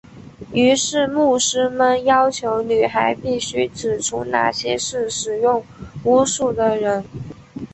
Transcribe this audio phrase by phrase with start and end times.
[0.51, 5.63] 于是牧师们要求女孩必须指出哪些是使用
[6.05, 7.05] 巫术的人。